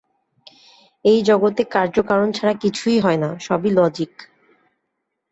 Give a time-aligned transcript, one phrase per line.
[1.05, 4.13] এই জগতে কার্যকারণ ছাড়া কিছুই হয় না, সবই লজিক।